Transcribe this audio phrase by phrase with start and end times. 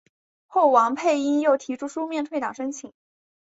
[0.47, 2.91] 后王佩英又提出书面退党申请。